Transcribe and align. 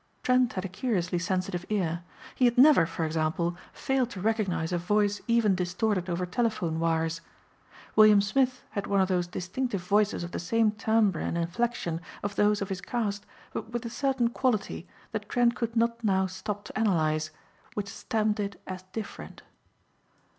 Trent 0.23 0.53
had 0.53 0.65
a 0.65 0.67
curiously 0.67 1.19
sensitive 1.19 1.63
ear. 1.69 2.01
He 2.33 2.45
had 2.45 2.57
never, 2.57 2.87
for 2.87 3.05
example, 3.05 3.55
failed 3.71 4.09
to 4.09 4.19
recognize 4.19 4.71
a 4.71 4.79
voice 4.79 5.21
even 5.27 5.53
distorted 5.53 6.09
over 6.09 6.25
telephone 6.25 6.79
wires. 6.79 7.21
William 7.95 8.19
Smith 8.19 8.63
had 8.71 8.87
one 8.87 8.99
of 8.99 9.09
those 9.09 9.27
distinctive 9.27 9.83
voices 9.83 10.23
of 10.23 10.31
the 10.31 10.39
same 10.39 10.71
timbre 10.71 11.19
and 11.19 11.37
inflection 11.37 12.01
of 12.23 12.35
those 12.35 12.63
of 12.63 12.69
his 12.69 12.81
caste 12.81 13.27
but 13.53 13.69
with 13.73 13.85
a 13.85 13.91
certain 13.91 14.29
quality, 14.29 14.87
that 15.11 15.29
Trent 15.29 15.53
could 15.55 15.75
not 15.75 16.03
now 16.03 16.25
stop 16.25 16.63
to 16.63 16.75
analyze, 16.79 17.29
which 17.75 17.87
stamped 17.87 18.39
it 18.39 18.59
as 18.65 18.81
different. 18.93 19.43